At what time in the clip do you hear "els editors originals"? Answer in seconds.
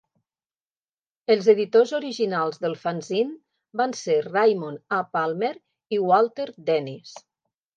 1.33-2.57